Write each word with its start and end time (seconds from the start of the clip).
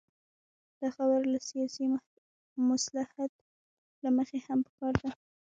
دا 0.79 0.87
خبره 0.95 1.25
له 1.33 1.39
سیاسي 1.49 1.85
مصلحت 2.69 3.31
له 4.03 4.09
مخې 4.17 4.37
هم 4.47 4.59
پکار 4.67 4.93
ده. 5.01 5.09